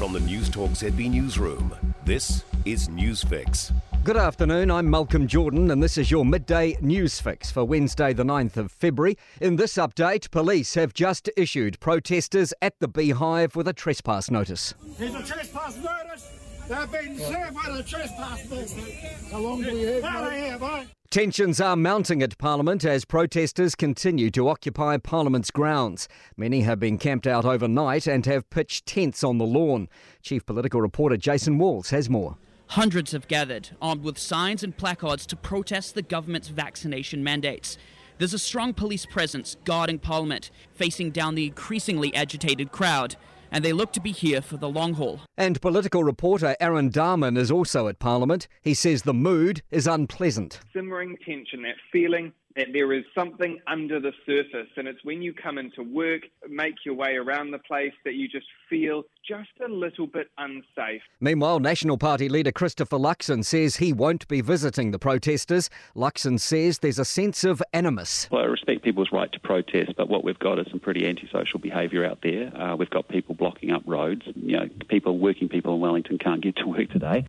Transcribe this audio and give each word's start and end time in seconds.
From 0.00 0.14
the 0.14 0.20
News 0.20 0.48
Talk 0.48 0.70
ZB 0.70 1.10
Newsroom, 1.10 1.76
this 2.06 2.42
is 2.64 2.88
Newsfix. 2.88 3.70
Good 4.02 4.16
afternoon, 4.16 4.70
I'm 4.70 4.88
Malcolm 4.88 5.26
Jordan, 5.26 5.70
and 5.70 5.82
this 5.82 5.98
is 5.98 6.10
your 6.10 6.24
midday 6.24 6.78
news 6.80 7.20
fix 7.20 7.50
for 7.50 7.66
Wednesday, 7.66 8.14
the 8.14 8.22
9th 8.22 8.56
of 8.56 8.72
February. 8.72 9.18
In 9.42 9.56
this 9.56 9.74
update, 9.74 10.30
police 10.30 10.72
have 10.72 10.94
just 10.94 11.28
issued 11.36 11.78
protesters 11.80 12.54
at 12.62 12.80
the 12.80 12.88
Beehive 12.88 13.54
with 13.54 13.68
a 13.68 13.74
trespass 13.74 14.30
notice. 14.30 14.72
There's 14.98 15.14
a 15.14 15.22
trespass 15.22 15.76
notice. 15.76 16.30
They've 16.66 16.90
been 16.90 17.18
served 17.18 17.56
with 17.56 17.80
a 17.80 17.82
trespass 17.82 18.48
notice. 18.48 19.30
How 19.30 19.38
long 19.38 19.60
do 19.60 19.70
we 19.70 19.82
have? 19.82 20.02
How 20.02 20.30
they 20.30 20.40
have, 20.48 20.62
eh? 20.62 20.84
Tensions 21.10 21.60
are 21.60 21.74
mounting 21.74 22.22
at 22.22 22.38
Parliament 22.38 22.84
as 22.84 23.04
protesters 23.04 23.74
continue 23.74 24.30
to 24.30 24.48
occupy 24.48 24.96
Parliament's 24.96 25.50
grounds. 25.50 26.06
Many 26.36 26.60
have 26.60 26.78
been 26.78 26.98
camped 26.98 27.26
out 27.26 27.44
overnight 27.44 28.06
and 28.06 28.24
have 28.26 28.48
pitched 28.48 28.86
tents 28.86 29.24
on 29.24 29.38
the 29.38 29.44
lawn. 29.44 29.88
Chief 30.22 30.46
political 30.46 30.80
reporter 30.80 31.16
Jason 31.16 31.58
Walls 31.58 31.90
has 31.90 32.08
more. 32.08 32.36
Hundreds 32.68 33.10
have 33.10 33.26
gathered, 33.26 33.70
armed 33.82 34.04
with 34.04 34.18
signs 34.18 34.62
and 34.62 34.76
placards 34.76 35.26
to 35.26 35.34
protest 35.34 35.96
the 35.96 36.02
government's 36.02 36.46
vaccination 36.46 37.24
mandates. 37.24 37.76
There's 38.18 38.34
a 38.34 38.38
strong 38.38 38.72
police 38.72 39.04
presence 39.04 39.56
guarding 39.64 39.98
Parliament, 39.98 40.52
facing 40.74 41.10
down 41.10 41.34
the 41.34 41.46
increasingly 41.46 42.14
agitated 42.14 42.70
crowd, 42.70 43.16
and 43.50 43.64
they 43.64 43.72
look 43.72 43.92
to 43.92 44.00
be 44.00 44.12
here 44.12 44.40
for 44.40 44.56
the 44.56 44.68
long 44.68 44.94
haul. 44.94 45.20
And 45.36 45.60
political 45.60 46.04
reporter 46.04 46.56
Aaron 46.60 46.90
Dahmen 46.90 47.36
is 47.36 47.50
also 47.50 47.88
at 47.88 47.98
Parliament. 47.98 48.48
He 48.62 48.74
says 48.74 49.02
the 49.02 49.14
mood 49.14 49.62
is 49.70 49.86
unpleasant. 49.86 50.60
simmering 50.72 51.16
tension, 51.24 51.62
that 51.62 51.76
feeling 51.92 52.32
that 52.56 52.68
there 52.72 52.92
is 52.92 53.04
something 53.14 53.58
under 53.66 54.00
the 54.00 54.12
surface. 54.26 54.68
And 54.76 54.88
it's 54.88 55.04
when 55.04 55.22
you 55.22 55.32
come 55.32 55.58
into 55.58 55.82
work, 55.82 56.22
make 56.48 56.74
your 56.84 56.94
way 56.94 57.16
around 57.16 57.50
the 57.50 57.58
place, 57.58 57.92
that 58.04 58.14
you 58.14 58.28
just 58.28 58.46
feel 58.68 59.04
just 59.26 59.50
a 59.64 59.68
little 59.68 60.06
bit 60.06 60.28
unsafe. 60.38 61.02
Meanwhile, 61.20 61.60
National 61.60 61.98
Party 61.98 62.28
leader 62.28 62.52
Christopher 62.52 62.98
Luxon 62.98 63.44
says 63.44 63.76
he 63.76 63.92
won't 63.92 64.26
be 64.28 64.40
visiting 64.40 64.90
the 64.90 64.98
protesters. 64.98 65.70
Luxon 65.94 66.40
says 66.40 66.78
there's 66.78 66.98
a 66.98 67.04
sense 67.04 67.44
of 67.44 67.62
animus. 67.72 68.28
Well, 68.30 68.42
I 68.42 68.46
respect 68.46 68.82
people's 68.82 69.12
right 69.12 69.30
to 69.32 69.40
protest, 69.40 69.92
but 69.96 70.08
what 70.08 70.24
we've 70.24 70.38
got 70.38 70.58
is 70.58 70.66
some 70.70 70.80
pretty 70.80 71.06
antisocial 71.06 71.60
behaviour 71.60 72.04
out 72.04 72.18
there. 72.22 72.56
Uh, 72.56 72.76
we've 72.76 72.90
got 72.90 73.08
people 73.08 73.34
blocking 73.34 73.70
up 73.70 73.82
roads. 73.86 74.22
You 74.34 74.56
know, 74.56 74.68
people, 74.88 75.18
working 75.18 75.48
people 75.48 75.74
in 75.74 75.80
Wellington 75.80 76.18
can't 76.18 76.42
get 76.42 76.56
to 76.56 76.66
work 76.66 76.90
today. 76.90 77.26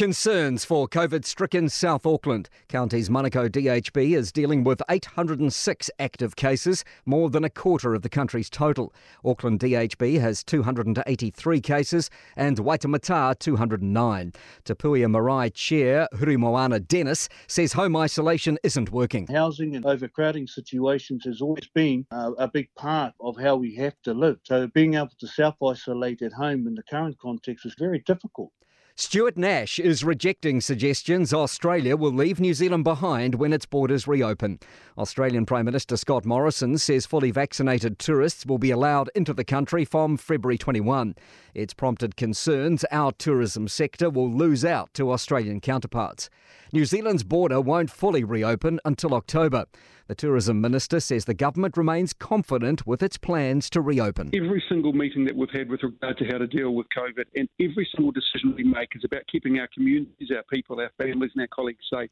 Concerns 0.00 0.64
for 0.64 0.88
COVID 0.88 1.26
stricken 1.26 1.68
South 1.68 2.06
Auckland. 2.06 2.48
Counties 2.68 3.10
Manukau 3.10 3.50
DHB 3.50 4.16
is 4.16 4.32
dealing 4.32 4.64
with 4.64 4.80
806 4.88 5.90
active 5.98 6.36
cases, 6.36 6.86
more 7.04 7.28
than 7.28 7.44
a 7.44 7.50
quarter 7.50 7.94
of 7.94 8.00
the 8.00 8.08
country's 8.08 8.48
total. 8.48 8.94
Auckland 9.26 9.60
DHB 9.60 10.18
has 10.18 10.42
283 10.42 11.60
cases 11.60 12.08
and 12.34 12.56
Waitemata 12.56 13.38
209. 13.38 14.32
Te 14.64 14.72
Puea 14.72 15.06
Marae 15.06 15.50
Chair 15.50 16.08
Hurimoana 16.14 16.88
Dennis 16.88 17.28
says 17.46 17.74
home 17.74 17.94
isolation 17.94 18.58
isn't 18.62 18.90
working. 18.90 19.26
Housing 19.26 19.76
and 19.76 19.84
overcrowding 19.84 20.46
situations 20.46 21.26
has 21.26 21.42
always 21.42 21.68
been 21.74 22.06
uh, 22.10 22.30
a 22.38 22.48
big 22.48 22.70
part 22.74 23.12
of 23.20 23.36
how 23.36 23.54
we 23.54 23.74
have 23.74 24.00
to 24.04 24.14
live. 24.14 24.38
So 24.44 24.66
being 24.68 24.94
able 24.94 25.12
to 25.18 25.26
self 25.26 25.56
isolate 25.62 26.22
at 26.22 26.32
home 26.32 26.66
in 26.66 26.74
the 26.74 26.84
current 26.84 27.18
context 27.18 27.66
is 27.66 27.74
very 27.78 27.98
difficult. 27.98 28.50
Stuart 28.96 29.36
Nash 29.36 29.78
is 29.78 30.04
rejecting 30.04 30.60
suggestions 30.60 31.32
Australia 31.32 31.96
will 31.96 32.12
leave 32.12 32.38
New 32.38 32.52
Zealand 32.52 32.84
behind 32.84 33.34
when 33.34 33.52
its 33.52 33.64
borders 33.64 34.06
reopen. 34.06 34.58
Australian 34.98 35.46
Prime 35.46 35.64
Minister 35.64 35.96
Scott 35.96 36.26
Morrison 36.26 36.76
says 36.76 37.06
fully 37.06 37.30
vaccinated 37.30 37.98
tourists 37.98 38.44
will 38.44 38.58
be 38.58 38.70
allowed 38.70 39.08
into 39.14 39.32
the 39.32 39.44
country 39.44 39.84
from 39.84 40.16
February 40.16 40.58
21. 40.58 41.14
It's 41.54 41.72
prompted 41.72 42.16
concerns 42.16 42.84
our 42.90 43.12
tourism 43.12 43.68
sector 43.68 44.10
will 44.10 44.30
lose 44.30 44.64
out 44.64 44.92
to 44.94 45.12
Australian 45.12 45.60
counterparts. 45.60 46.28
New 46.72 46.84
Zealand's 46.84 47.24
border 47.24 47.60
won't 47.60 47.90
fully 47.90 48.22
reopen 48.22 48.80
until 48.84 49.14
October. 49.14 49.64
The 50.10 50.14
tourism 50.16 50.60
minister 50.60 50.98
says 50.98 51.24
the 51.24 51.34
government 51.34 51.76
remains 51.76 52.12
confident 52.12 52.84
with 52.84 53.00
its 53.00 53.16
plans 53.16 53.70
to 53.70 53.80
reopen. 53.80 54.30
Every 54.34 54.60
single 54.68 54.92
meeting 54.92 55.24
that 55.26 55.36
we've 55.36 55.50
had 55.50 55.68
with 55.68 55.84
regard 55.84 56.18
to 56.18 56.24
how 56.24 56.38
to 56.38 56.48
deal 56.48 56.74
with 56.74 56.88
COVID 56.96 57.26
and 57.36 57.48
every 57.60 57.88
single 57.94 58.10
decision 58.10 58.54
we 58.56 58.64
make 58.64 58.79
is 58.94 59.04
about 59.04 59.22
keeping 59.30 59.58
our 59.58 59.68
communities, 59.72 60.30
our 60.34 60.42
people, 60.50 60.80
our 60.80 60.90
families, 60.98 61.30
and 61.34 61.42
our 61.42 61.48
colleagues 61.48 61.84
safe. 61.92 62.10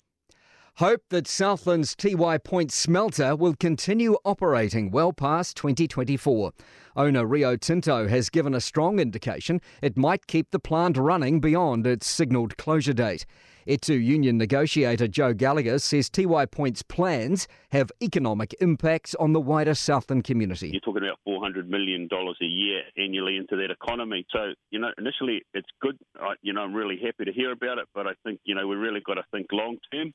Hope 0.76 1.02
that 1.08 1.26
Southland's 1.26 1.96
Tiwai 1.96 2.42
Point 2.44 2.70
smelter 2.70 3.34
will 3.34 3.54
continue 3.54 4.16
operating 4.24 4.92
well 4.92 5.12
past 5.12 5.56
2024. 5.56 6.52
Owner 6.94 7.26
Rio 7.26 7.56
Tinto 7.56 8.06
has 8.06 8.30
given 8.30 8.54
a 8.54 8.60
strong 8.60 9.00
indication 9.00 9.60
it 9.82 9.96
might 9.96 10.28
keep 10.28 10.52
the 10.52 10.60
plant 10.60 10.96
running 10.96 11.40
beyond 11.40 11.84
its 11.84 12.06
signalled 12.06 12.56
closure 12.58 12.92
date. 12.92 13.26
Etu 13.68 14.02
union 14.02 14.38
negotiator 14.38 15.06
Joe 15.06 15.34
Gallagher 15.34 15.78
says 15.78 16.08
Tiwai 16.08 16.50
Point's 16.50 16.82
plans 16.82 17.46
have 17.70 17.92
economic 18.02 18.54
impacts 18.60 19.14
on 19.16 19.34
the 19.34 19.40
wider 19.40 19.74
Southland 19.74 20.24
community. 20.24 20.70
You're 20.70 20.80
talking 20.80 21.02
about 21.04 21.18
$400 21.28 21.68
million 21.68 22.08
a 22.10 22.44
year 22.44 22.82
annually 22.96 23.36
into 23.36 23.56
that 23.56 23.70
economy. 23.70 24.24
So, 24.30 24.54
you 24.70 24.78
know, 24.78 24.88
initially 24.96 25.42
it's 25.52 25.68
good. 25.82 25.98
I, 26.18 26.32
you 26.40 26.54
know, 26.54 26.62
I'm 26.62 26.72
really 26.72 26.96
happy 26.96 27.26
to 27.26 27.32
hear 27.32 27.52
about 27.52 27.76
it, 27.76 27.88
but 27.94 28.06
I 28.06 28.12
think, 28.24 28.40
you 28.44 28.54
know, 28.54 28.66
we 28.66 28.74
really 28.76 29.00
got 29.04 29.14
to 29.14 29.24
think 29.32 29.48
long 29.52 29.76
term. 29.92 30.12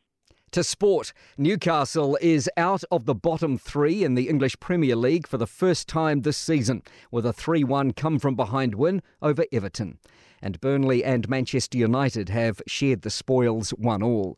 To 0.53 0.63
sport, 0.63 1.13
Newcastle 1.35 2.15
is 2.21 2.47
out 2.57 2.83
of 2.91 3.07
the 3.07 3.15
bottom 3.15 3.57
three 3.57 4.03
in 4.03 4.13
the 4.13 4.29
English 4.29 4.59
Premier 4.59 4.95
League 4.95 5.25
for 5.25 5.39
the 5.39 5.47
first 5.47 5.87
time 5.87 6.21
this 6.21 6.37
season, 6.37 6.83
with 7.09 7.25
a 7.25 7.33
3 7.33 7.63
1 7.63 7.93
come 7.93 8.19
from 8.19 8.35
behind 8.35 8.75
win 8.75 9.01
over 9.19 9.45
Everton. 9.51 9.97
And 10.43 10.61
Burnley 10.61 11.03
and 11.03 11.27
Manchester 11.27 11.79
United 11.79 12.29
have 12.29 12.61
shared 12.67 13.01
the 13.01 13.09
spoils 13.09 13.71
one 13.71 14.03
all. 14.03 14.37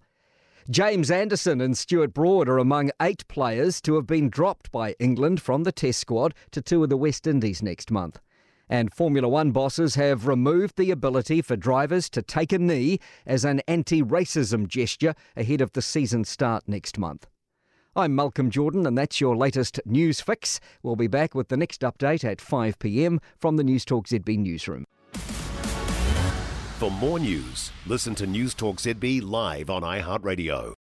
James 0.70 1.12
Anderson 1.12 1.59
and 1.59 1.78
Stuart 1.78 2.14
Broad 2.14 2.47
are 2.47 2.59
among 2.59 2.92
eight 3.02 3.28
players 3.28 3.82
to 3.82 3.96
have 3.96 4.08
been 4.08 4.30
dropped 4.30 4.72
by 4.72 4.96
England 5.00 5.42
from 5.42 5.64
the 5.64 5.74
Test 5.74 6.00
squad 6.00 6.34
to 6.52 6.62
tour 6.62 6.88
the 6.88 6.96
West 6.96 7.28
Indies 7.28 7.62
next 7.62 7.92
month. 7.92 8.22
And 8.70 8.94
Formula 8.94 9.28
One 9.28 9.52
bosses 9.52 9.96
have 9.96 10.28
removed 10.28 10.78
the 10.78 10.92
ability 10.92 11.42
for 11.42 11.56
drivers 11.56 12.09
to 12.09 12.22
take 12.22 12.52
a 12.52 12.59
knee 12.59 13.00
as 13.26 13.46
an 13.46 13.62
anti 13.68 14.02
racism 14.02 14.68
gesture 14.68 15.14
ahead 15.36 15.62
of 15.62 15.74
the 15.74 15.81
season 15.81 16.26
start 16.26 16.64
next 16.68 16.98
month. 16.98 17.28
I'm 17.96 18.14
Malcolm 18.16 18.50
Jordan, 18.50 18.86
and 18.86 18.98
that's 18.98 19.22
your 19.22 19.38
latest 19.38 19.80
news 19.86 20.20
fix. 20.20 20.59
We'll 20.84 20.98
be 20.98 21.08
back 21.08 21.34
with 21.34 21.48
the 21.48 21.58
next 21.58 21.81
update 21.81 22.26
at 22.26 22.42
5 22.42 22.78
pm 22.80 23.22
from 23.38 23.56
the 23.56 23.64
News 23.64 23.86
Talk 23.86 24.08
ZB 24.08 24.38
newsroom. 24.38 24.86
For 26.80 26.92
more 26.92 27.20
news, 27.20 27.72
listen 27.86 28.16
to 28.16 28.28
News 28.28 28.53
Talk 28.53 28.78
ZB 28.78 29.22
live 29.24 29.70
on 29.70 29.84
iHeartRadio. 29.84 30.74